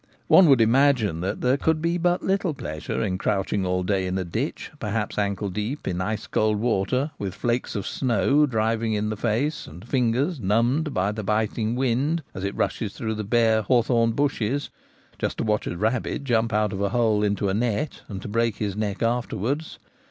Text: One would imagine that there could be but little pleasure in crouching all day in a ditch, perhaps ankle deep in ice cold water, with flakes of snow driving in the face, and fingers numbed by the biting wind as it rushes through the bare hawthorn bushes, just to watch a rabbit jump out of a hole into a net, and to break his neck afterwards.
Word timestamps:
One 0.25 0.47
would 0.49 0.61
imagine 0.61 1.21
that 1.21 1.41
there 1.41 1.57
could 1.57 1.79
be 1.79 1.99
but 1.99 2.23
little 2.23 2.55
pleasure 2.55 3.03
in 3.03 3.19
crouching 3.19 3.67
all 3.67 3.83
day 3.83 4.07
in 4.07 4.17
a 4.17 4.23
ditch, 4.23 4.71
perhaps 4.79 5.19
ankle 5.19 5.51
deep 5.51 5.87
in 5.87 6.01
ice 6.01 6.25
cold 6.25 6.57
water, 6.59 7.11
with 7.19 7.35
flakes 7.35 7.75
of 7.75 7.85
snow 7.85 8.47
driving 8.47 8.93
in 8.93 9.09
the 9.09 9.15
face, 9.15 9.67
and 9.67 9.87
fingers 9.87 10.39
numbed 10.39 10.91
by 10.91 11.11
the 11.11 11.21
biting 11.23 11.75
wind 11.75 12.23
as 12.33 12.43
it 12.43 12.55
rushes 12.55 12.95
through 12.95 13.13
the 13.13 13.23
bare 13.23 13.61
hawthorn 13.61 14.13
bushes, 14.13 14.71
just 15.19 15.37
to 15.37 15.43
watch 15.43 15.67
a 15.67 15.77
rabbit 15.77 16.23
jump 16.23 16.51
out 16.51 16.73
of 16.73 16.81
a 16.81 16.89
hole 16.89 17.21
into 17.21 17.47
a 17.47 17.53
net, 17.53 18.01
and 18.09 18.23
to 18.23 18.27
break 18.27 18.55
his 18.55 18.75
neck 18.75 19.03
afterwards. 19.03 19.77